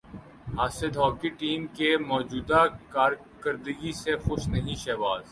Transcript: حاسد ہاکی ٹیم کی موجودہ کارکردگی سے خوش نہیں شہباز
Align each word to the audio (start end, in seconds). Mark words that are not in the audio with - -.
حاسد 0.57 0.97
ہاکی 0.97 1.29
ٹیم 1.39 1.65
کی 1.75 1.95
موجودہ 2.03 2.65
کارکردگی 2.89 3.91
سے 3.93 4.15
خوش 4.17 4.47
نہیں 4.47 4.75
شہباز 4.75 5.23